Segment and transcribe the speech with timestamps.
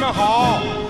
[0.00, 0.89] 你们好！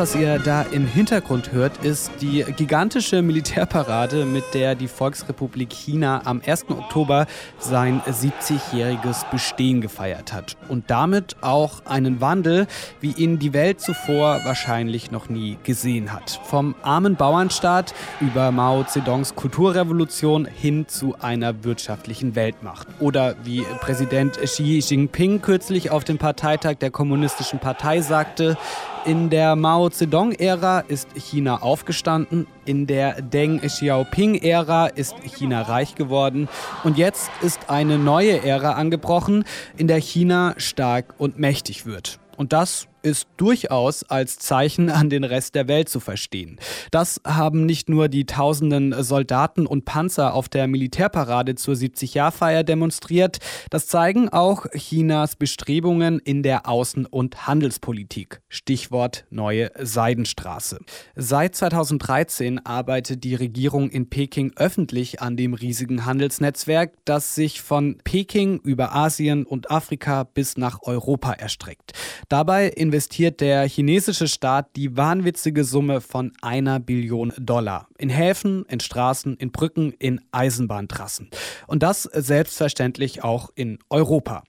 [0.00, 6.22] Was ihr da im Hintergrund hört, ist die gigantische Militärparade, mit der die Volksrepublik China
[6.24, 6.70] am 1.
[6.70, 7.26] Oktober
[7.58, 10.56] sein 70-jähriges Bestehen gefeiert hat.
[10.68, 12.66] Und damit auch einen Wandel,
[13.02, 16.40] wie ihn die Welt zuvor wahrscheinlich noch nie gesehen hat.
[16.44, 17.92] Vom armen Bauernstaat
[18.22, 22.88] über Mao Zedongs Kulturrevolution hin zu einer wirtschaftlichen Weltmacht.
[23.00, 28.56] Oder wie Präsident Xi Jinping kürzlich auf dem Parteitag der Kommunistischen Partei sagte,
[29.04, 36.48] in der Mao Zedong-Ära ist China aufgestanden, in der Deng Xiaoping-Ära ist China reich geworden
[36.84, 39.44] und jetzt ist eine neue Ära angebrochen,
[39.76, 42.18] in der China stark und mächtig wird.
[42.36, 46.58] Und das ist durchaus als Zeichen an den Rest der Welt zu verstehen.
[46.90, 53.38] Das haben nicht nur die tausenden Soldaten und Panzer auf der Militärparade zur 70-Jahr-Feier demonstriert,
[53.70, 58.40] das zeigen auch Chinas Bestrebungen in der Außen- und Handelspolitik.
[58.48, 60.80] Stichwort neue Seidenstraße.
[61.14, 67.98] Seit 2013 arbeitet die Regierung in Peking öffentlich an dem riesigen Handelsnetzwerk, das sich von
[68.04, 71.92] Peking über Asien und Afrika bis nach Europa erstreckt.
[72.28, 78.80] Dabei investiert der chinesische Staat die wahnwitzige Summe von einer Billion Dollar in Häfen, in
[78.80, 81.30] Straßen, in Brücken, in Eisenbahntrassen.
[81.68, 84.42] Und das selbstverständlich auch in Europa.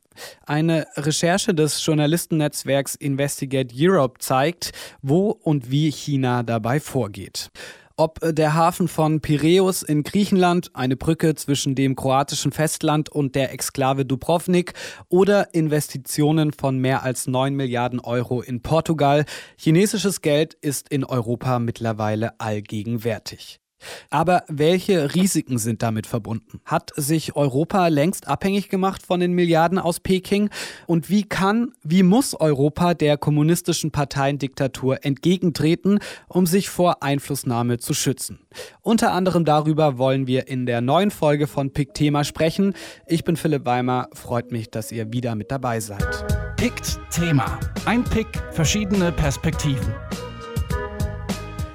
[0.47, 4.71] Eine Recherche des Journalistennetzwerks Investigate Europe zeigt,
[5.03, 7.51] wo und wie China dabei vorgeht
[8.01, 13.53] ob der Hafen von Piräus in Griechenland, eine Brücke zwischen dem kroatischen Festland und der
[13.53, 14.73] Exklave Dubrovnik
[15.07, 19.25] oder Investitionen von mehr als 9 Milliarden Euro in Portugal.
[19.55, 23.60] Chinesisches Geld ist in Europa mittlerweile allgegenwärtig.
[24.09, 26.61] Aber welche Risiken sind damit verbunden?
[26.65, 30.49] Hat sich Europa längst abhängig gemacht von den Milliarden aus Peking?
[30.87, 37.93] Und wie kann, wie muss Europa der kommunistischen Parteiendiktatur entgegentreten, um sich vor Einflussnahme zu
[37.93, 38.39] schützen?
[38.81, 42.73] Unter anderem darüber wollen wir in der neuen Folge von Pick Thema sprechen.
[43.07, 46.57] Ich bin Philipp Weimer, freut mich, dass ihr wieder mit dabei seid.
[46.57, 47.59] Pickt Thema.
[47.85, 49.93] Ein Pick, verschiedene Perspektiven.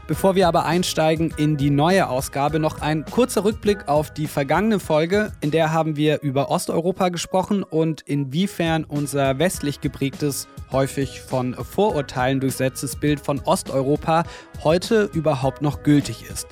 [0.06, 4.78] Bevor wir aber einsteigen in die neue Ausgabe, noch ein kurzer Rückblick auf die vergangene
[4.78, 5.32] Folge.
[5.40, 12.38] In der haben wir über Osteuropa gesprochen und inwiefern unser westlich geprägtes, häufig von Vorurteilen
[12.38, 14.22] durchsetztes Bild von Osteuropa
[14.62, 16.46] heute überhaupt noch gültig ist.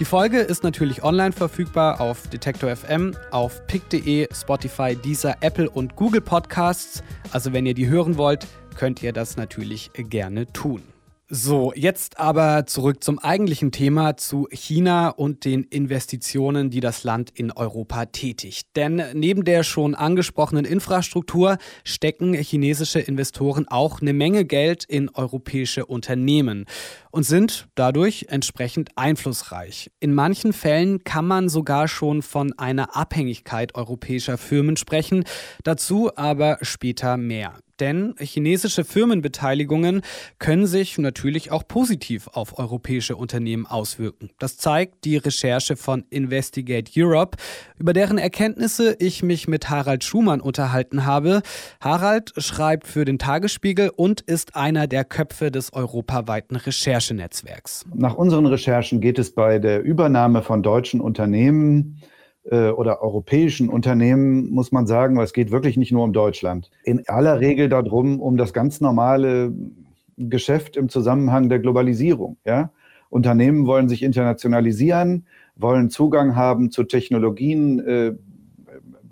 [0.00, 5.94] Die Folge ist natürlich online verfügbar auf Detektor FM, auf pick.de, Spotify, Deezer, Apple und
[5.94, 7.04] Google Podcasts.
[7.30, 10.82] Also wenn ihr die hören wollt, könnt ihr das natürlich gerne tun.
[11.28, 17.30] So, jetzt aber zurück zum eigentlichen Thema, zu China und den Investitionen, die das Land
[17.34, 18.68] in Europa tätigt.
[18.76, 25.86] Denn neben der schon angesprochenen Infrastruktur stecken chinesische Investoren auch eine Menge Geld in europäische
[25.86, 26.64] Unternehmen
[27.10, 29.90] und sind dadurch entsprechend einflussreich.
[29.98, 35.24] In manchen Fällen kann man sogar schon von einer Abhängigkeit europäischer Firmen sprechen,
[35.64, 37.58] dazu aber später mehr.
[37.80, 40.02] Denn chinesische Firmenbeteiligungen
[40.38, 44.30] können sich natürlich auch positiv auf europäische Unternehmen auswirken.
[44.38, 47.36] Das zeigt die Recherche von Investigate Europe,
[47.78, 51.42] über deren Erkenntnisse ich mich mit Harald Schumann unterhalten habe.
[51.80, 57.84] Harald schreibt für den Tagesspiegel und ist einer der Köpfe des europaweiten Recherchenetzwerks.
[57.94, 62.00] Nach unseren Recherchen geht es bei der Übernahme von deutschen Unternehmen
[62.50, 66.70] oder europäischen Unternehmen, muss man sagen, es geht wirklich nicht nur um Deutschland.
[66.84, 69.52] In aller Regel darum, um das ganz normale
[70.16, 72.38] Geschäft im Zusammenhang der Globalisierung.
[72.44, 72.70] Ja?
[73.10, 75.26] Unternehmen wollen sich internationalisieren,
[75.56, 78.14] wollen Zugang haben zu Technologien äh,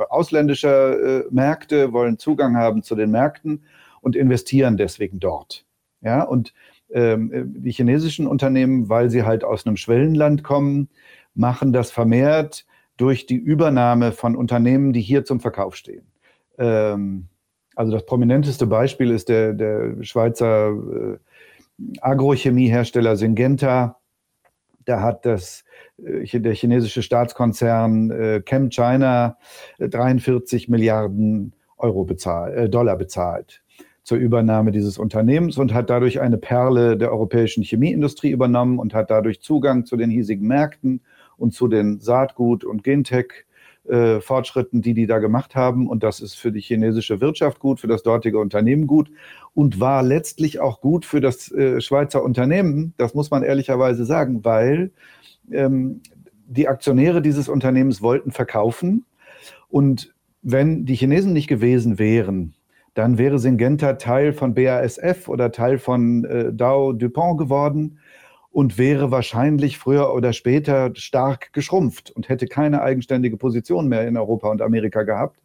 [0.09, 3.65] ausländischer äh, Märkte, wollen Zugang haben zu den Märkten
[4.01, 5.65] und investieren deswegen dort.
[6.01, 6.23] Ja?
[6.23, 6.55] Und
[6.91, 10.89] ähm, die chinesischen Unternehmen, weil sie halt aus einem Schwellenland kommen,
[11.35, 12.67] machen das vermehrt
[12.97, 16.07] durch die Übernahme von Unternehmen, die hier zum Verkauf stehen.
[16.59, 17.29] Ähm,
[17.75, 21.19] also das prominenteste Beispiel ist der, der Schweizer äh,
[22.01, 23.99] Agrochemiehersteller Syngenta.
[24.85, 25.65] Da hat das,
[25.99, 29.39] äh, der chinesische Staatskonzern äh, ChemChina
[29.79, 33.63] 43 Milliarden Euro bezahlt, äh, Dollar bezahlt
[34.05, 39.11] zur Übernahme dieses Unternehmens und hat dadurch eine Perle der europäischen Chemieindustrie übernommen und hat
[39.11, 41.01] dadurch Zugang zu den hiesigen Märkten
[41.37, 43.45] und zu den Saatgut- und Gentech-
[43.89, 45.89] äh, Fortschritten, die die da gemacht haben.
[45.89, 49.11] Und das ist für die chinesische Wirtschaft gut, für das dortige Unternehmen gut
[49.53, 52.95] und war letztlich auch gut für das äh, Schweizer Unternehmen.
[52.97, 54.91] Das muss man ehrlicherweise sagen, weil
[55.53, 56.01] ähm,
[56.47, 59.05] die Aktionäre dieses Unternehmens wollten verkaufen.
[59.69, 62.55] Und wenn die Chinesen nicht gewesen wären,
[62.95, 67.99] dann wäre Syngenta Teil von BASF oder Teil von äh, Dow DuPont geworden
[68.55, 74.17] und wäre wahrscheinlich früher oder später stark geschrumpft und hätte keine eigenständige Position mehr in
[74.17, 75.41] Europa und Amerika gehabt.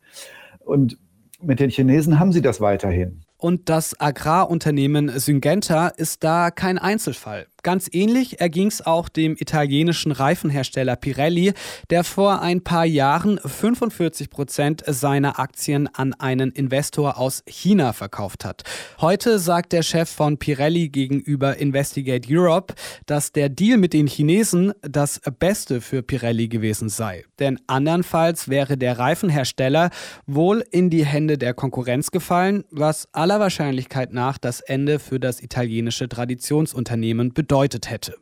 [0.59, 0.95] Und
[1.41, 3.21] mit den Chinesen haben sie das weiterhin.
[3.37, 7.47] Und das Agrarunternehmen Syngenta ist da kein Einzelfall.
[7.61, 11.53] Ganz ähnlich erging es auch dem italienischen Reifenhersteller Pirelli,
[11.89, 18.45] der vor ein paar Jahren 45 Prozent seiner Aktien an einen Investor aus China verkauft
[18.45, 18.63] hat.
[19.01, 22.75] Heute sagt der Chef von Pirelli gegenüber Investigate Europe,
[23.05, 27.25] dass der Deal mit den Chinesen das Beste für Pirelli gewesen sei.
[27.39, 29.89] Denn andernfalls wäre der Reifenhersteller
[30.25, 35.41] wohl in die Hände der Konkurrenz gefallen, was aller Wahrscheinlichkeit nach das Ende für das
[35.41, 38.13] italienische Traditionsunternehmen bedeutet bedeutet hätte.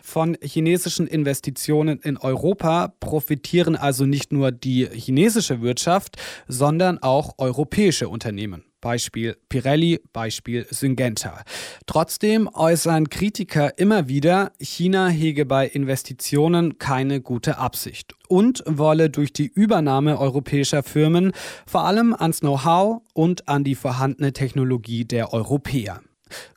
[0.00, 6.16] Von chinesischen Investitionen in Europa profitieren also nicht nur die chinesische Wirtschaft,
[6.46, 8.62] sondern auch europäische Unternehmen.
[8.80, 11.42] Beispiel Pirelli, Beispiel Syngenta.
[11.86, 19.32] Trotzdem äußern Kritiker immer wieder, China hege bei Investitionen keine gute Absicht und wolle durch
[19.32, 21.32] die Übernahme europäischer Firmen
[21.66, 26.02] vor allem ans Know-how und an die vorhandene Technologie der Europäer.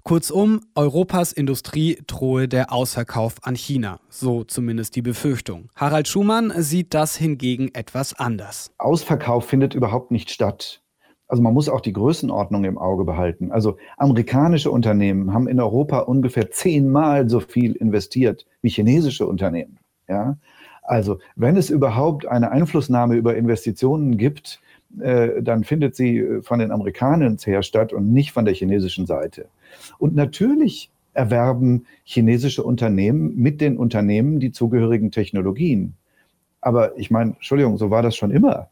[0.03, 5.69] Kurzum, Europas Industrie drohe der Ausverkauf an China, so zumindest die Befürchtung.
[5.75, 8.71] Harald Schumann sieht das hingegen etwas anders.
[8.77, 10.81] Ausverkauf findet überhaupt nicht statt.
[11.27, 13.51] Also man muss auch die Größenordnung im Auge behalten.
[13.51, 19.77] Also amerikanische Unternehmen haben in Europa ungefähr zehnmal so viel investiert wie chinesische Unternehmen.
[20.07, 20.37] Ja?
[20.81, 24.59] Also wenn es überhaupt eine Einflussnahme über Investitionen gibt,
[24.99, 29.05] äh, dann findet sie äh, von den Amerikanern her statt und nicht von der chinesischen
[29.05, 29.47] Seite.
[29.97, 35.95] Und natürlich erwerben chinesische Unternehmen mit den Unternehmen die zugehörigen Technologien.
[36.61, 38.69] Aber ich meine, Entschuldigung, so war das schon immer.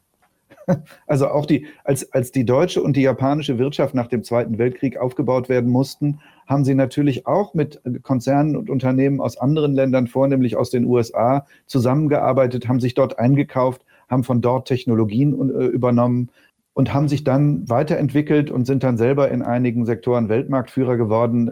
[1.08, 4.98] Also auch die, als, als die deutsche und die japanische Wirtschaft nach dem Zweiten Weltkrieg
[4.98, 10.58] aufgebaut werden mussten, haben sie natürlich auch mit Konzernen und Unternehmen aus anderen Ländern, vornehmlich
[10.58, 16.30] aus den USA, zusammengearbeitet, haben sich dort eingekauft, haben von dort Technologien äh, übernommen
[16.74, 21.50] und haben sich dann weiterentwickelt und sind dann selber in einigen Sektoren Weltmarktführer geworden.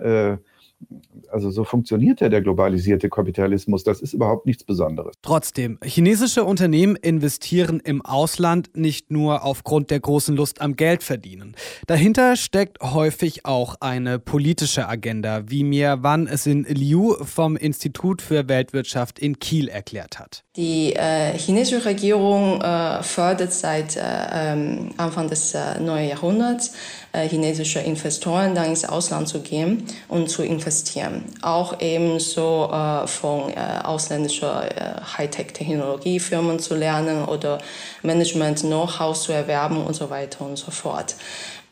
[1.32, 3.84] Also so funktioniert ja der globalisierte Kapitalismus.
[3.84, 5.16] Das ist überhaupt nichts Besonderes.
[5.22, 11.56] Trotzdem, chinesische Unternehmen investieren im Ausland nicht nur aufgrund der großen Lust am Geld verdienen.
[11.88, 18.48] Dahinter steckt häufig auch eine politische Agenda, wie mir Wan Xin Liu vom Institut für
[18.48, 20.44] Weltwirtschaft in Kiel erklärt hat.
[20.56, 24.02] Die äh, chinesische Regierung äh, fördert seit äh,
[24.32, 26.74] ähm, Anfang des äh, neuen Jahrhunderts
[27.24, 31.26] chinesische Investoren dann ins Ausland zu gehen und zu investieren.
[31.42, 37.60] Auch ebenso äh, von äh, ausländischen äh, Hightech-Technologiefirmen zu lernen oder
[38.04, 41.16] Management-Know-how zu erwerben und so weiter und so fort.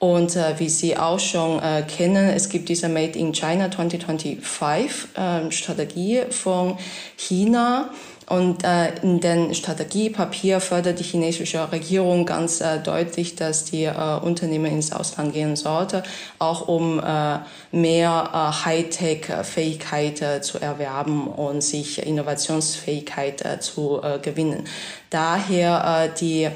[0.04, 5.16] Und äh, wie Sie auch schon äh, kennen, es gibt diese Made in China 2025
[5.16, 6.78] äh, Strategie von
[7.16, 7.90] China.
[8.28, 14.20] Und äh, in dem Strategiepapier fördert die chinesische Regierung ganz äh, deutlich, dass die äh,
[14.22, 16.04] Unternehmen ins Ausland gehen sollten,
[16.40, 17.40] auch um äh,
[17.72, 24.66] mehr äh, Hightech-Fähigkeit äh, zu erwerben und sich Innovationsfähigkeit äh, zu äh, gewinnen.
[25.10, 26.50] Daher äh, die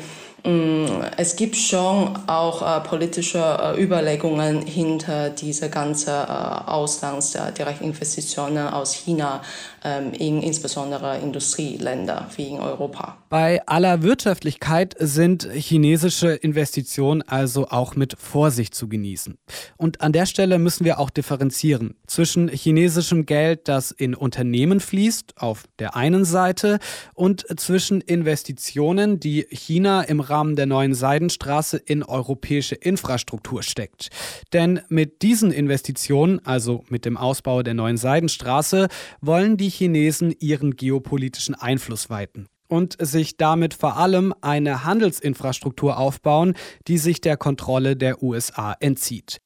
[1.18, 9.42] es gibt schon auch äh, politische äh, Überlegungen hinter diese ganzen äh, Auslandsdirektinvestitionen aus China
[9.84, 13.18] ähm, in insbesondere Industrieländer wie in Europa.
[13.30, 19.38] Bei aller Wirtschaftlichkeit sind chinesische Investitionen also auch mit Vorsicht zu genießen.
[19.76, 25.34] Und an der Stelle müssen wir auch differenzieren zwischen chinesischem Geld, das in Unternehmen fließt,
[25.38, 26.80] auf der einen Seite,
[27.14, 34.10] und zwischen Investitionen, die China im Rahmen der neuen Seidenstraße in europäische Infrastruktur steckt.
[34.54, 38.88] Denn mit diesen Investitionen, also mit dem Ausbau der neuen Seidenstraße,
[39.22, 46.54] wollen die Chinesen ihren geopolitischen Einfluss weiten und sich damit vor allem eine Handelsinfrastruktur aufbauen,
[46.88, 49.38] die sich der Kontrolle der USA entzieht.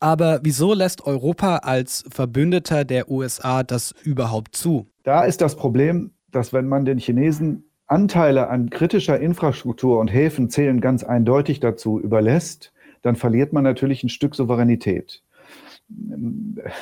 [0.00, 4.88] Aber wieso lässt Europa als Verbündeter der USA das überhaupt zu?
[5.02, 10.50] Da ist das Problem, dass wenn man den Chinesen Anteile an kritischer Infrastruktur und Häfen
[10.50, 12.72] zählen ganz eindeutig dazu überlässt,
[13.02, 15.22] dann verliert man natürlich ein Stück Souveränität.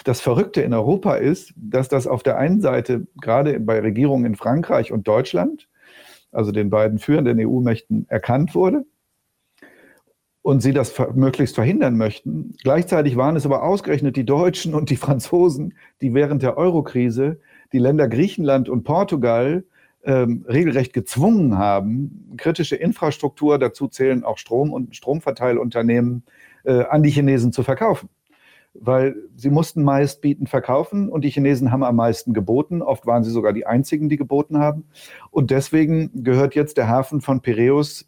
[0.05, 4.37] Das Verrückte in Europa ist, dass das auf der einen Seite gerade bei Regierungen in
[4.37, 5.69] Frankreich und Deutschland
[6.33, 8.85] also den beiden führenden EU-Mächten, erkannt wurde
[10.41, 12.55] und sie das möglichst verhindern möchten.
[12.63, 17.39] Gleichzeitig waren es aber ausgerechnet die Deutschen und die Franzosen, die während der Eurokrise
[17.73, 19.65] die Länder Griechenland und Portugal
[20.05, 26.25] ähm, regelrecht gezwungen haben, kritische Infrastruktur, dazu zählen auch Strom- und Stromverteilunternehmen,
[26.65, 28.09] äh, an die Chinesen zu verkaufen.
[28.75, 32.81] Weil sie mussten meist bieten, verkaufen und die Chinesen haben am meisten geboten.
[32.81, 34.85] Oft waren sie sogar die einzigen, die geboten haben.
[35.31, 38.07] Und deswegen gehört jetzt der Hafen von Piräus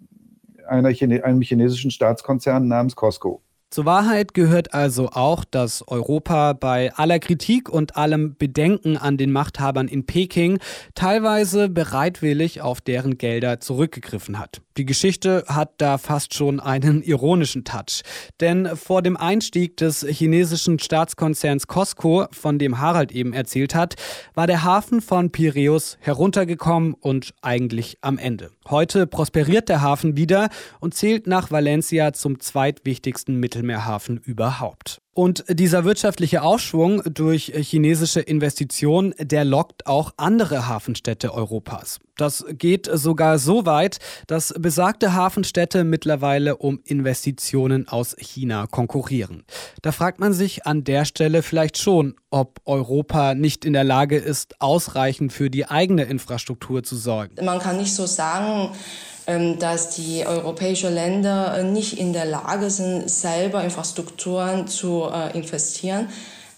[0.92, 3.42] Chine einem chinesischen Staatskonzern namens Costco.
[3.75, 9.33] Zur Wahrheit gehört also auch, dass Europa bei aller Kritik und allem Bedenken an den
[9.33, 10.61] Machthabern in Peking
[10.95, 14.61] teilweise bereitwillig auf deren Gelder zurückgegriffen hat.
[14.76, 18.02] Die Geschichte hat da fast schon einen ironischen Touch.
[18.40, 23.95] Denn vor dem Einstieg des chinesischen Staatskonzerns Costco, von dem Harald eben erzählt hat,
[24.35, 28.50] war der Hafen von Piräus heruntergekommen und eigentlich am Ende.
[28.69, 30.49] Heute prosperiert der Hafen wieder
[30.81, 35.00] und zählt nach Valencia zum zweitwichtigsten Mittelmeerhafen überhaupt.
[35.14, 42.00] Und dieser wirtschaftliche Aufschwung durch chinesische Investitionen, der lockt auch andere Hafenstädte Europas.
[42.16, 49.44] Das geht sogar so weit, dass besagte Hafenstädte mittlerweile um Investitionen aus China konkurrieren.
[49.83, 54.16] Da fragt man sich an der Stelle vielleicht schon, ob Europa nicht in der Lage
[54.16, 57.44] ist, ausreichend für die eigene Infrastruktur zu sorgen.
[57.44, 58.71] Man kann nicht so sagen,
[59.26, 65.37] ähm, dass die europäischen Länder äh, nicht in der Lage sind, selber Infrastrukturen zu äh,
[65.37, 66.08] investieren.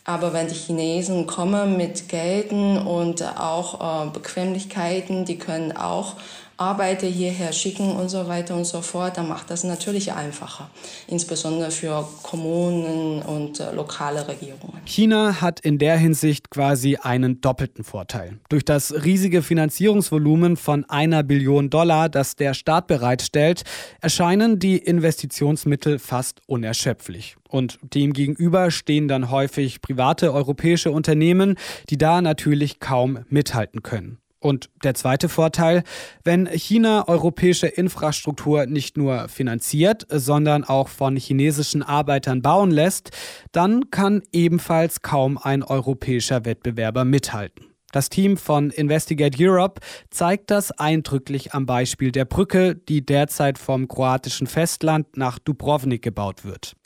[0.04, 6.14] Aber wenn die Chinesen kommen mit Gelden und auch äh, Bequemlichkeiten, die können auch
[6.56, 10.70] Arbeiter hierher schicken und so weiter und so fort, dann macht das natürlich einfacher,
[11.06, 14.80] insbesondere für Kommunen und äh, lokale Regierungen.
[14.86, 18.38] China hat in der Hinsicht quasi einen doppelten Vorteil.
[18.48, 23.62] Durch das riesige Finanzierungsvolumen von einer Billion Dollar, das der Staat bereitstellt,
[24.00, 27.36] erscheinen die Investitionsmittel fast unerschöpflich.
[27.48, 31.56] Und demgegenüber stehen dann häufig private europäische Unternehmen,
[31.90, 34.18] die da natürlich kaum mithalten können.
[34.46, 35.82] Und der zweite Vorteil,
[36.24, 43.10] wenn China europäische Infrastruktur nicht nur finanziert, sondern auch von chinesischen Arbeitern bauen lässt,
[43.52, 47.66] dann kann ebenfalls kaum ein europäischer Wettbewerber mithalten.
[47.92, 53.88] Das Team von Investigate Europe zeigt das eindrücklich am Beispiel der Brücke, die derzeit vom
[53.88, 56.76] kroatischen Festland nach Dubrovnik gebaut wird.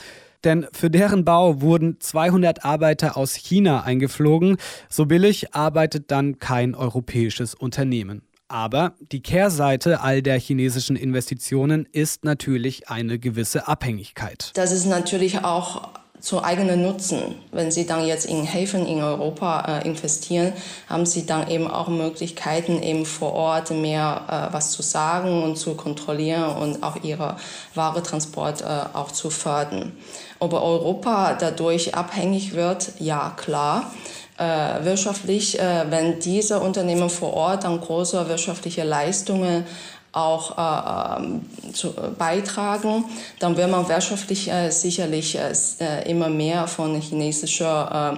[0.43, 4.57] Denn für deren Bau wurden 200 Arbeiter aus China eingeflogen.
[4.89, 8.23] So billig arbeitet dann kein europäisches Unternehmen.
[8.47, 14.51] Aber die Kehrseite all der chinesischen Investitionen ist natürlich eine gewisse Abhängigkeit.
[14.55, 17.35] Das ist natürlich auch zu eigenen Nutzen.
[17.51, 20.53] Wenn Sie dann jetzt in Häfen in Europa äh, investieren,
[20.87, 25.57] haben Sie dann eben auch Möglichkeiten, eben vor Ort mehr äh, was zu sagen und
[25.57, 27.37] zu kontrollieren und auch Ihre
[27.73, 29.93] Waretransport äh, auch zu fördern.
[30.39, 33.91] Ob Europa dadurch abhängig wird, ja klar.
[34.37, 39.65] Äh, wirtschaftlich, äh, wenn diese Unternehmen vor Ort dann große wirtschaftliche Leistungen
[40.11, 41.41] auch äh, ähm,
[41.73, 43.05] zu, äh, beitragen,
[43.39, 48.17] dann wird man wirtschaftlich äh, sicherlich äh, äh immer mehr von chinesischer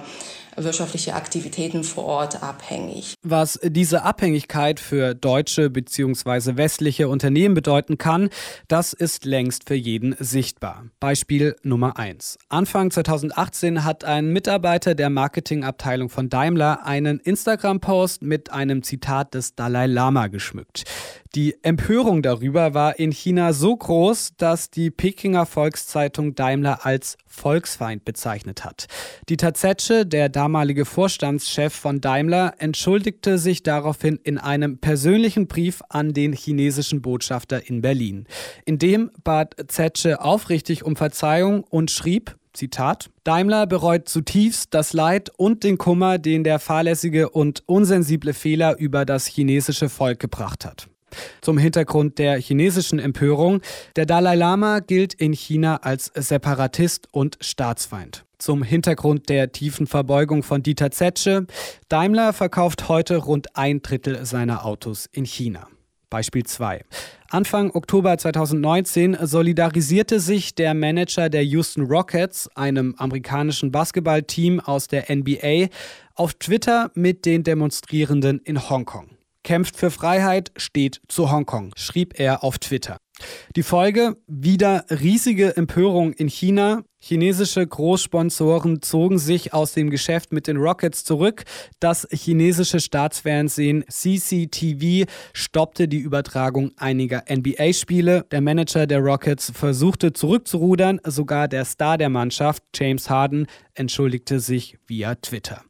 [0.56, 3.14] wirtschaftliche Aktivitäten vor Ort abhängig.
[3.22, 6.56] Was diese Abhängigkeit für deutsche bzw.
[6.56, 8.30] westliche Unternehmen bedeuten kann,
[8.68, 10.84] das ist längst für jeden sichtbar.
[11.00, 12.38] Beispiel Nummer 1.
[12.48, 19.54] Anfang 2018 hat ein Mitarbeiter der Marketingabteilung von Daimler einen Instagram-Post mit einem Zitat des
[19.54, 20.84] Dalai Lama geschmückt.
[21.34, 28.04] Die Empörung darüber war in China so groß, dass die Pekinger Volkszeitung Daimler als Volksfeind
[28.04, 28.86] bezeichnet hat.
[29.28, 36.12] Dieter Zetsche, der damalige Vorstandschef von Daimler, entschuldigte sich daraufhin in einem persönlichen Brief an
[36.12, 38.26] den chinesischen Botschafter in Berlin.
[38.64, 45.30] In dem bat Zetsche aufrichtig um Verzeihung und schrieb, Zitat, Daimler bereut zutiefst das Leid
[45.36, 50.88] und den Kummer, den der fahrlässige und unsensible Fehler über das chinesische Volk gebracht hat.
[51.40, 53.60] Zum Hintergrund der chinesischen Empörung.
[53.96, 58.24] Der Dalai Lama gilt in China als Separatist und Staatsfeind.
[58.38, 61.46] Zum Hintergrund der tiefen Verbeugung von Dieter Zetsche.
[61.88, 65.68] Daimler verkauft heute rund ein Drittel seiner Autos in China.
[66.14, 66.84] Beispiel 2.
[67.30, 75.12] Anfang Oktober 2019 solidarisierte sich der Manager der Houston Rockets, einem amerikanischen Basketballteam aus der
[75.12, 75.66] NBA,
[76.14, 79.08] auf Twitter mit den Demonstrierenden in Hongkong
[79.44, 82.96] kämpft für Freiheit, steht zu Hongkong, schrieb er auf Twitter.
[83.54, 84.16] Die Folge?
[84.26, 86.82] Wieder riesige Empörung in China.
[87.00, 91.44] Chinesische Großsponsoren zogen sich aus dem Geschäft mit den Rockets zurück.
[91.78, 98.24] Das chinesische Staatsfernsehen CCTV stoppte die Übertragung einiger NBA-Spiele.
[98.32, 101.00] Der Manager der Rockets versuchte zurückzurudern.
[101.04, 105.62] Sogar der Star der Mannschaft, James Harden, entschuldigte sich via Twitter.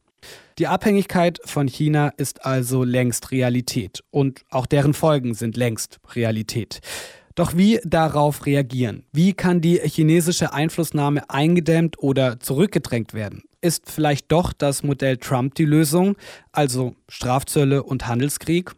[0.59, 6.81] Die Abhängigkeit von China ist also längst Realität und auch deren Folgen sind längst Realität.
[7.35, 9.05] Doch wie darauf reagieren?
[9.11, 13.43] Wie kann die chinesische Einflussnahme eingedämmt oder zurückgedrängt werden?
[13.63, 16.17] Ist vielleicht doch das Modell Trump die Lösung,
[16.53, 18.77] also Strafzölle und Handelskrieg?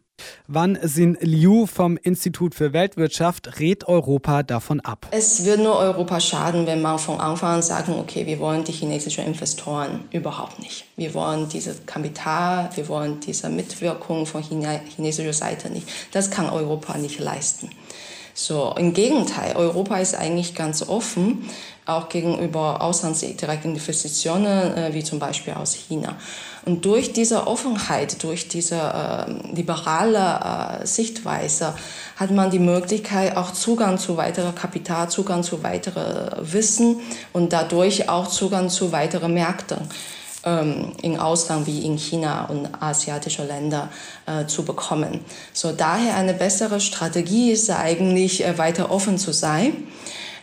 [0.49, 5.09] Wann Sin Liu vom Institut für Weltwirtschaft rät Europa davon ab?
[5.11, 8.71] Es wird nur Europa schaden, wenn man von Anfang an sagt, okay, wir wollen die
[8.71, 10.85] chinesischen Investoren überhaupt nicht.
[10.97, 15.89] Wir wollen dieses Kapital, wir wollen diese Mitwirkung von chinesischer Seite nicht.
[16.13, 17.69] Das kann Europa nicht leisten.
[18.39, 21.49] So, im Gegenteil, Europa ist eigentlich ganz offen,
[21.87, 26.17] auch gegenüber auslandsdirekten Investitionen, äh, wie zum Beispiel aus China.
[26.67, 31.75] Und durch diese Offenheit, durch diese äh, liberale äh, Sichtweise
[32.17, 37.01] hat man die Möglichkeit, auch Zugang zu weiterer Kapital, Zugang zu weiterem Wissen
[37.33, 39.79] und dadurch auch Zugang zu weiteren Märkten
[40.47, 43.91] ähm, im Ausland wie in China und asiatische Länder
[44.27, 45.21] äh, zu bekommen.
[45.53, 49.89] So daher eine bessere Strategie ist eigentlich äh, weiter offen zu sein.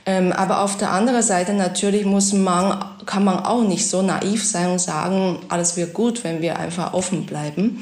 [0.06, 4.46] Ähm, aber auf der anderen Seite natürlich muss man, kann man auch nicht so naiv
[4.46, 7.82] sein und sagen, alles wird gut, wenn wir einfach offen bleiben.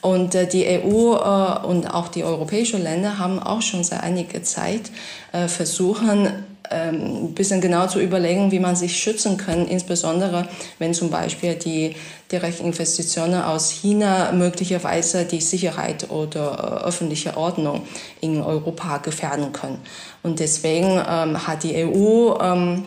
[0.00, 4.42] Und äh, die EU äh, und auch die europäischen Länder haben auch schon seit einiger
[4.42, 4.90] Zeit
[5.32, 10.48] äh, versuchen, ein bisschen genau zu überlegen, wie man sich schützen kann, insbesondere
[10.78, 11.96] wenn zum Beispiel die
[12.30, 17.82] Direktinvestitionen aus China möglicherweise die Sicherheit oder äh, öffentliche Ordnung
[18.20, 19.78] in Europa gefährden können.
[20.22, 22.84] Und deswegen ähm, hat die EU ähm,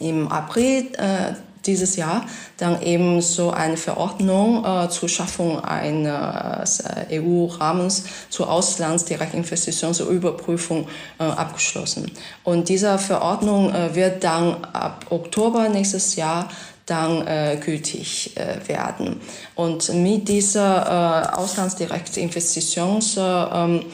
[0.00, 1.34] im April äh,
[1.66, 9.94] dieses Jahr dann eben so eine Verordnung äh, zur Schaffung eines äh, EU-Rahmens zur Auslandsdirektinvestition
[9.94, 12.10] zur Überprüfung äh, abgeschlossen.
[12.42, 16.48] Und diese Verordnung äh, wird dann ab Oktober nächstes Jahr
[16.86, 19.20] dann äh, gültig äh, werden.
[19.54, 23.84] Und mit dieser äh, Auslandsdirektinvestitions ähm,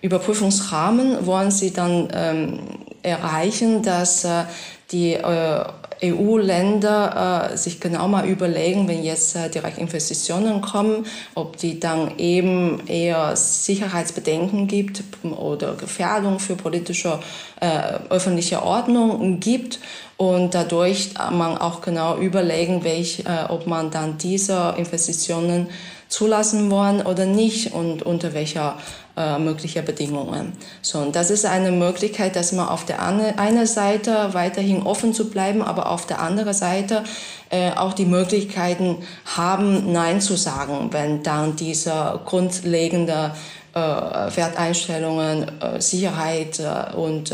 [0.00, 2.58] Überprüfungsrahmen wollen sie dann ähm,
[3.02, 4.44] erreichen, dass äh,
[4.90, 5.64] die äh,
[6.02, 12.86] EU-Länder äh, sich genau mal überlegen, wenn jetzt äh, Direktinvestitionen kommen, ob die dann eben
[12.86, 17.20] eher Sicherheitsbedenken gibt oder Gefährdung für politische
[17.60, 19.78] äh, öffentliche Ordnung gibt
[20.16, 25.68] und dadurch man auch genau überlegen, welch, äh, ob man dann diese Investitionen
[26.08, 28.76] zulassen wollen oder nicht und unter welcher
[29.16, 30.52] äh, möglicher Bedingungen.
[30.80, 35.28] So, und das ist eine Möglichkeit, dass man auf der einen Seite weiterhin offen zu
[35.28, 37.04] bleiben, aber auf der anderen Seite
[37.50, 38.96] äh, auch die Möglichkeiten
[39.36, 43.34] haben, Nein zu sagen, wenn dann diese grundlegende
[43.74, 46.60] äh, Werteinstellungen, äh, Sicherheit
[46.96, 47.32] und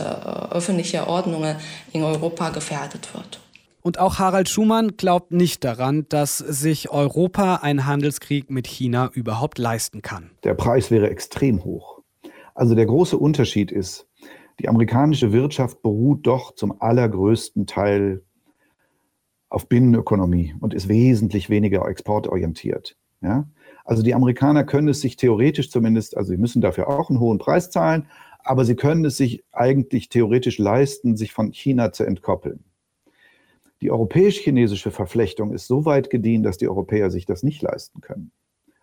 [0.51, 1.57] öffentliche Ordnungen
[1.93, 3.39] in Europa gefährdet wird.
[3.89, 9.57] Und auch Harald Schumann glaubt nicht daran, dass sich Europa einen Handelskrieg mit China überhaupt
[9.57, 10.33] leisten kann.
[10.45, 12.03] Der Preis wäre extrem hoch.
[12.55, 14.07] Also der große Unterschied ist,
[14.61, 18.21] die amerikanische Wirtschaft beruht doch zum allergrößten Teil
[19.49, 22.95] auf Binnenökonomie und ist wesentlich weniger exportorientiert.
[23.23, 23.49] Ja?
[23.87, 27.39] Also die Amerikaner können es sich theoretisch zumindest, also sie müssen dafür auch einen hohen
[27.39, 28.07] Preis zahlen,
[28.41, 32.65] aber sie können es sich eigentlich theoretisch leisten, sich von China zu entkoppeln.
[33.81, 38.33] Die europäisch-chinesische Verflechtung ist so weit gediehen, dass die Europäer sich das nicht leisten können.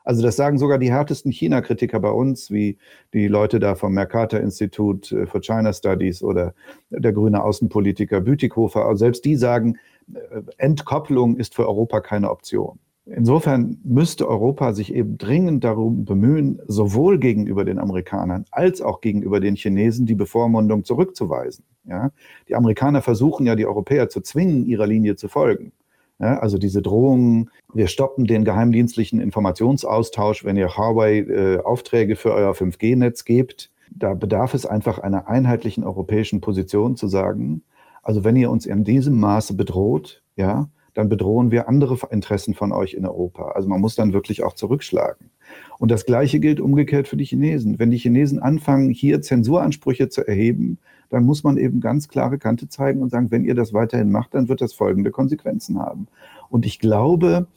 [0.05, 2.77] Also das sagen sogar die härtesten China-Kritiker bei uns, wie
[3.13, 6.53] die Leute da vom Mercator-Institut for China Studies oder
[6.91, 8.85] der grüne Außenpolitiker Bütikofer.
[8.85, 9.79] Also selbst die sagen,
[10.13, 12.79] äh, Entkopplung ist für Europa keine Option.
[13.05, 19.39] Insofern müsste Europa sich eben dringend darum bemühen, sowohl gegenüber den Amerikanern als auch gegenüber
[19.39, 21.65] den Chinesen die Bevormundung zurückzuweisen.
[21.87, 22.11] Ja?
[22.49, 25.71] Die Amerikaner versuchen ja, die Europäer zu zwingen, ihrer Linie zu folgen.
[26.17, 32.31] Ja, also diese Drohungen, wir stoppen den geheimdienstlichen Informationsaustausch, wenn ihr Huawei äh, Aufträge für
[32.33, 33.69] euer 5G-Netz gebt.
[33.91, 37.63] Da bedarf es einfach einer einheitlichen europäischen Position zu sagen,
[38.01, 42.71] also wenn ihr uns in diesem Maße bedroht, ja, dann bedrohen wir andere Interessen von
[42.71, 43.51] euch in Europa.
[43.51, 45.29] Also man muss dann wirklich auch zurückschlagen.
[45.77, 47.77] Und das Gleiche gilt umgekehrt für die Chinesen.
[47.77, 50.79] Wenn die Chinesen anfangen, hier Zensuransprüche zu erheben,
[51.09, 54.33] dann muss man eben ganz klare Kante zeigen und sagen, wenn ihr das weiterhin macht,
[54.33, 56.07] dann wird das folgende Konsequenzen haben.
[56.49, 57.47] Und ich glaube,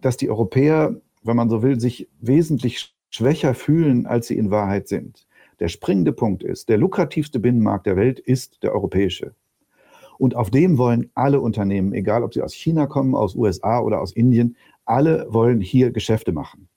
[0.00, 4.86] dass die Europäer, wenn man so will, sich wesentlich schwächer fühlen, als sie in Wahrheit
[4.86, 5.26] sind.
[5.58, 9.34] Der springende Punkt ist, der lukrativste Binnenmarkt der Welt ist der europäische.
[10.18, 14.00] Und auf dem wollen alle Unternehmen, egal ob sie aus China kommen, aus USA oder
[14.00, 16.68] aus Indien, alle wollen hier Geschäfte machen.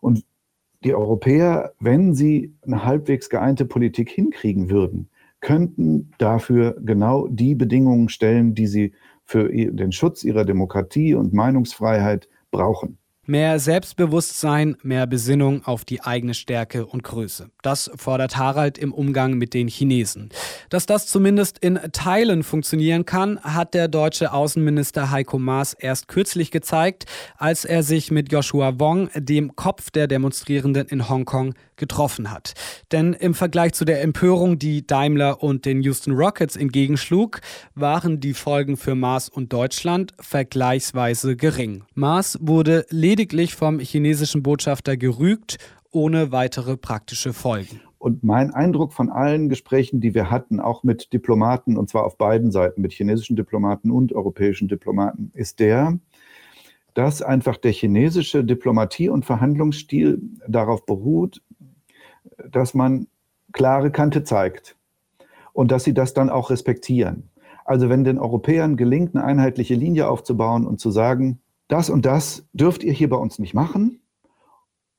[0.00, 0.24] Und
[0.84, 8.08] die Europäer, wenn sie eine halbwegs geeinte Politik hinkriegen würden, könnten dafür genau die Bedingungen
[8.08, 8.92] stellen, die sie
[9.24, 12.98] für den Schutz ihrer Demokratie und Meinungsfreiheit brauchen.
[13.26, 17.50] Mehr Selbstbewusstsein, mehr Besinnung auf die eigene Stärke und Größe.
[17.62, 20.30] Das fordert Harald im Umgang mit den Chinesen.
[20.70, 26.50] Dass das zumindest in Teilen funktionieren kann, hat der deutsche Außenminister Heiko Maas erst kürzlich
[26.50, 27.04] gezeigt,
[27.36, 32.54] als er sich mit Joshua Wong, dem Kopf der Demonstrierenden in Hongkong, getroffen hat.
[32.92, 37.40] Denn im Vergleich zu der Empörung, die Daimler und den Houston Rockets entgegenschlug,
[37.74, 41.82] waren die Folgen für Maas und Deutschland vergleichsweise gering.
[41.94, 45.56] Maas wurde lediglich vom chinesischen Botschafter gerügt,
[45.90, 47.80] ohne weitere praktische Folgen.
[47.98, 52.16] Und mein Eindruck von allen Gesprächen, die wir hatten, auch mit Diplomaten, und zwar auf
[52.16, 55.98] beiden Seiten, mit chinesischen Diplomaten und europäischen Diplomaten, ist der,
[56.94, 61.42] dass einfach der chinesische Diplomatie- und Verhandlungsstil darauf beruht,
[62.50, 63.06] dass man
[63.52, 64.76] klare Kante zeigt
[65.52, 67.30] und dass sie das dann auch respektieren.
[67.64, 72.46] Also wenn den Europäern gelingt, eine einheitliche Linie aufzubauen und zu sagen, das und das
[72.52, 74.00] dürft ihr hier bei uns nicht machen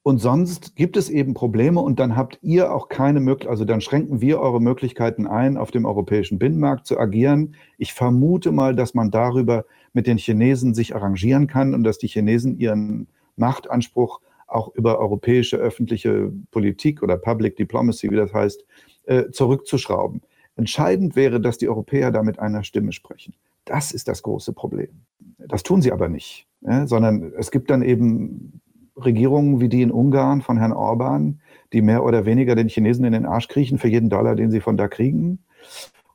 [0.04, 3.82] und sonst gibt es eben Probleme und dann habt ihr auch keine Möglichkeit, also dann
[3.82, 7.56] schränken wir eure Möglichkeiten ein, auf dem europäischen Binnenmarkt zu agieren.
[7.78, 12.08] Ich vermute mal, dass man darüber mit den Chinesen sich arrangieren kann und dass die
[12.08, 14.22] Chinesen ihren Machtanspruch
[14.52, 18.66] auch über europäische öffentliche Politik oder Public Diplomacy, wie das heißt,
[19.06, 20.22] äh, zurückzuschrauben.
[20.56, 23.34] Entscheidend wäre, dass die Europäer da mit einer Stimme sprechen.
[23.66, 24.90] Das ist das große Problem.
[25.38, 26.46] Das tun sie aber nicht,
[26.86, 28.62] sondern es gibt dann eben
[28.96, 31.40] Regierungen wie die in Ungarn von Herrn Orban,
[31.74, 34.60] die mehr oder weniger den Chinesen in den Arsch kriechen für jeden Dollar, den sie
[34.60, 35.40] von da kriegen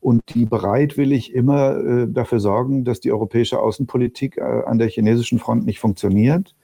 [0.07, 5.41] und die bereitwillig immer äh, dafür sorgen, dass die europäische Außenpolitik äh, an der chinesischen
[5.41, 6.55] Front nicht funktioniert.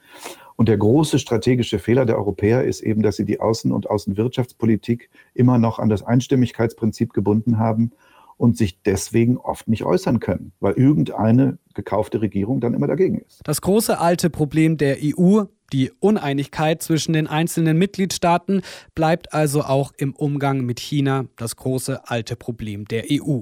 [0.56, 5.10] Und der große strategische Fehler der Europäer ist eben, dass sie die Außen- und Außenwirtschaftspolitik
[5.34, 7.92] immer noch an das Einstimmigkeitsprinzip gebunden haben
[8.36, 13.40] und sich deswegen oft nicht äußern können, weil irgendeine gekaufte Regierung dann immer dagegen ist.
[13.44, 18.62] Das große alte Problem der EU, die Uneinigkeit zwischen den einzelnen Mitgliedstaaten
[18.94, 23.40] bleibt also auch im Umgang mit China das große alte Problem der EU.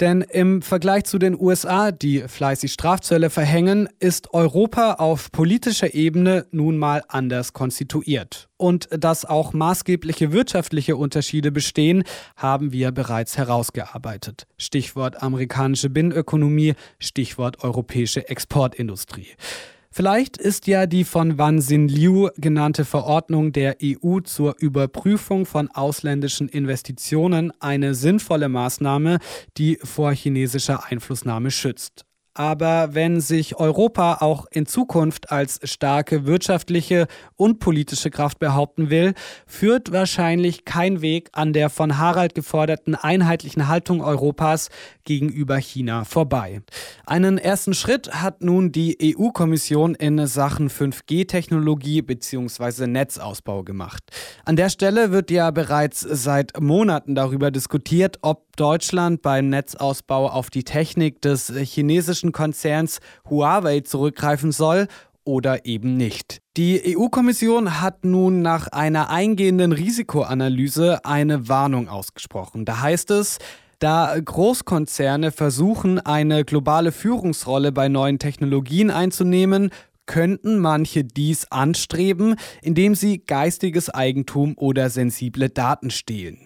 [0.00, 6.46] Denn im Vergleich zu den USA, die fleißig Strafzölle verhängen, ist Europa auf politischer Ebene
[6.50, 8.48] nun mal anders konstituiert.
[8.56, 12.02] Und dass auch maßgebliche wirtschaftliche Unterschiede bestehen,
[12.36, 14.48] haben wir bereits herausgearbeitet.
[14.56, 19.28] Stichwort amerikanische Binnenökonomie, Stichwort europäische Exportindustrie.
[19.98, 25.72] Vielleicht ist ja die von Wan Xin Liu genannte Verordnung der EU zur Überprüfung von
[25.72, 29.18] ausländischen Investitionen eine sinnvolle Maßnahme,
[29.56, 32.07] die vor chinesischer Einflussnahme schützt.
[32.38, 39.14] Aber wenn sich Europa auch in Zukunft als starke wirtschaftliche und politische Kraft behaupten will,
[39.44, 44.68] führt wahrscheinlich kein Weg an der von Harald geforderten einheitlichen Haltung Europas
[45.02, 46.62] gegenüber China vorbei.
[47.06, 52.86] Einen ersten Schritt hat nun die EU-Kommission in Sachen 5G-Technologie bzw.
[52.86, 54.04] Netzausbau gemacht.
[54.44, 60.50] An der Stelle wird ja bereits seit Monaten darüber diskutiert, ob Deutschland beim Netzausbau auf
[60.50, 64.88] die Technik des chinesischen Konzerns Huawei zurückgreifen soll
[65.24, 66.40] oder eben nicht.
[66.56, 72.64] Die EU-Kommission hat nun nach einer eingehenden Risikoanalyse eine Warnung ausgesprochen.
[72.64, 73.38] Da heißt es,
[73.78, 79.70] da Großkonzerne versuchen, eine globale Führungsrolle bei neuen Technologien einzunehmen,
[80.06, 86.38] könnten manche dies anstreben, indem sie geistiges Eigentum oder sensible Daten stehlen.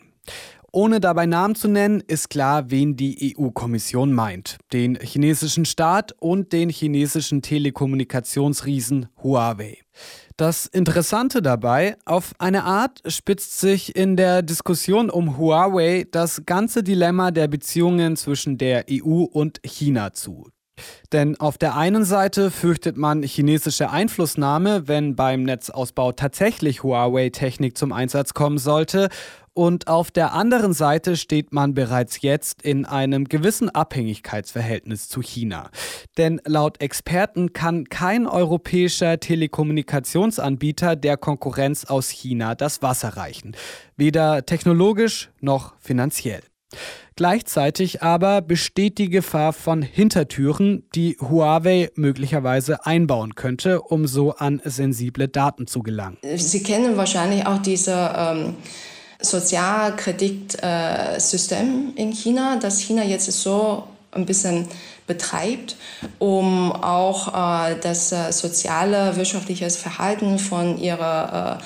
[0.74, 4.56] Ohne dabei Namen zu nennen, ist klar, wen die EU-Kommission meint.
[4.72, 9.76] Den chinesischen Staat und den chinesischen Telekommunikationsriesen Huawei.
[10.38, 16.82] Das Interessante dabei, auf eine Art spitzt sich in der Diskussion um Huawei das ganze
[16.82, 20.48] Dilemma der Beziehungen zwischen der EU und China zu.
[21.12, 27.92] Denn auf der einen Seite fürchtet man chinesische Einflussnahme, wenn beim Netzausbau tatsächlich Huawei-Technik zum
[27.92, 29.08] Einsatz kommen sollte.
[29.54, 35.70] Und auf der anderen Seite steht man bereits jetzt in einem gewissen Abhängigkeitsverhältnis zu China.
[36.16, 43.54] Denn laut Experten kann kein europäischer Telekommunikationsanbieter der Konkurrenz aus China das Wasser reichen.
[43.96, 46.40] Weder technologisch noch finanziell.
[47.16, 54.62] Gleichzeitig aber besteht die Gefahr von Hintertüren, die Huawei möglicherweise einbauen könnte, um so an
[54.64, 56.16] sensible Daten zu gelangen.
[56.36, 58.54] Sie kennen wahrscheinlich auch diese ähm
[59.22, 64.68] Sozialkreditsystem in China, das China jetzt so ein bisschen
[65.06, 65.76] betreibt,
[66.18, 71.62] um auch äh, das äh, soziale, wirtschaftliche Verhalten von ihren äh,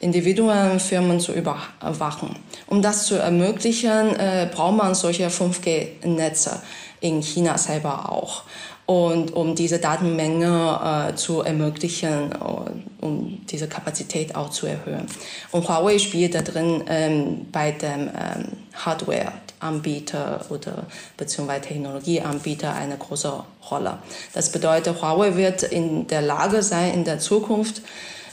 [0.00, 2.36] Individuen, Firmen zu überwachen.
[2.66, 6.62] Um das zu ermöglichen, äh, braucht man solche 5G-Netze
[7.00, 8.42] in China selber auch.
[8.90, 12.64] Und um diese Datenmenge äh, zu ermöglichen, uh,
[13.00, 15.06] um diese Kapazität auch zu erhöhen.
[15.52, 23.32] Und Huawei spielt da drin ähm, bei dem ähm, Hardware-Anbieter oder beziehungsweise Technologieanbieter eine große
[23.70, 23.98] Rolle.
[24.32, 27.82] Das bedeutet, Huawei wird in der Lage sein, in der Zukunft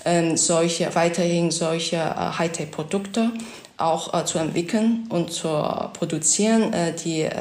[0.05, 3.29] ähm, solche, weiterhin solche äh, Hightech-Produkte
[3.77, 5.49] auch äh, zu entwickeln und zu
[5.93, 7.33] produzieren, äh, die äh,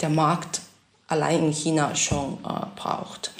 [0.00, 0.62] der Markt
[1.08, 3.32] allein in China schon äh, braucht.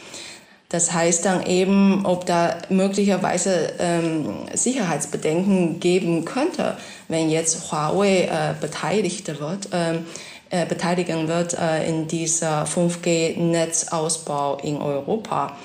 [0.69, 8.55] Das heißt dann eben, ob da möglicherweise ähm, Sicherheitsbedenken geben könnte, wenn jetzt Huawei äh,
[8.61, 10.05] beteiligt wird, ähm,
[10.51, 15.57] äh, beteiligen wird äh, in dieser 5G-Netzausbau in Europa.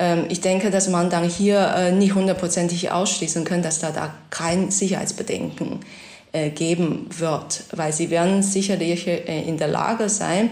[0.00, 4.12] Ähm, ich denke, dass man dann hier äh, nicht hundertprozentig ausschließen kann, dass da, da
[4.30, 5.80] kein Sicherheitsbedenken
[6.32, 10.50] äh, geben wird, weil sie werden sicherlich äh, in der Lage sein,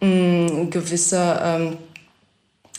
[0.00, 1.76] gewisse ähm,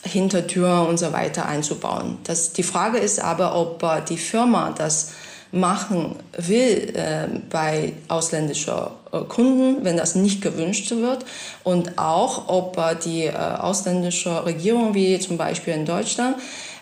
[0.04, 2.18] Hintertür und so weiter einzubauen.
[2.24, 5.12] Das, die Frage ist aber, ob äh, die Firma das
[5.52, 8.74] machen will äh, bei ausländischen
[9.12, 11.24] äh, Kunden, wenn das nicht gewünscht wird
[11.62, 16.36] und auch, ob äh, die äh, ausländische Regierung, wie zum Beispiel in Deutschland,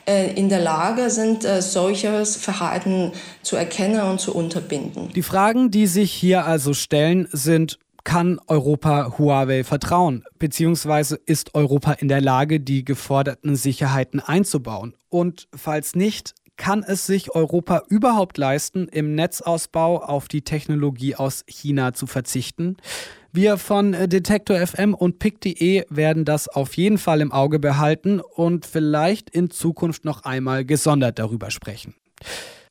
[0.06, 5.10] äh, in der Lage sind, solches Verhalten zu erkennen und zu unterbinden.
[5.14, 10.24] Die Fragen, die sich hier also stellen, sind kann Europa Huawei vertrauen?
[10.38, 14.94] Beziehungsweise ist Europa in der Lage, die geforderten Sicherheiten einzubauen?
[15.08, 21.42] Und falls nicht, kann es sich Europa überhaupt leisten, im Netzausbau auf die Technologie aus
[21.46, 22.76] China zu verzichten?
[23.32, 28.66] Wir von Detektor FM und pick.de werden das auf jeden Fall im Auge behalten und
[28.66, 31.94] vielleicht in Zukunft noch einmal gesondert darüber sprechen.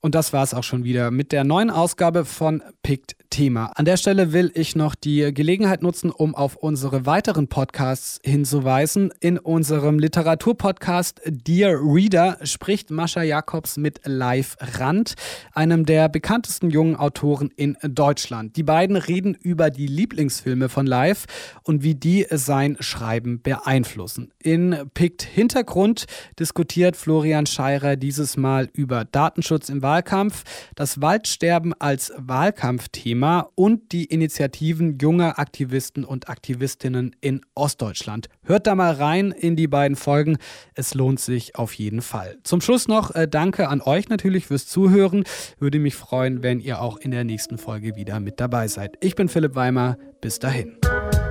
[0.01, 3.65] Und das war es auch schon wieder mit der neuen Ausgabe von Picked Thema.
[3.75, 9.11] An der Stelle will ich noch die Gelegenheit nutzen, um auf unsere weiteren Podcasts hinzuweisen.
[9.19, 15.15] In unserem Literaturpodcast Dear Reader spricht Mascha Jakobs mit Live Rand,
[15.53, 18.55] einem der bekanntesten jungen Autoren in Deutschland.
[18.55, 21.25] Die beiden reden über die Lieblingsfilme von Live
[21.63, 24.31] und wie die sein Schreiben beeinflussen.
[24.41, 26.05] In Picked Hintergrund
[26.39, 30.43] diskutiert Florian Scheirer dieses Mal über Datenschutz im Wahlkampf,
[30.75, 38.29] das Waldsterben als Wahlkampfthema Thema und die Initiativen junger Aktivisten und Aktivistinnen in Ostdeutschland.
[38.43, 40.37] Hört da mal rein in die beiden Folgen.
[40.75, 42.37] Es lohnt sich auf jeden Fall.
[42.43, 45.23] Zum Schluss noch äh, danke an euch natürlich fürs Zuhören.
[45.57, 48.95] Würde mich freuen, wenn ihr auch in der nächsten Folge wieder mit dabei seid.
[49.01, 49.97] Ich bin Philipp Weimer.
[50.21, 50.77] Bis dahin.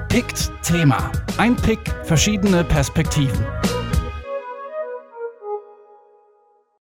[0.08, 1.12] Pickt Thema.
[1.36, 3.46] Ein Pick, verschiedene Perspektiven.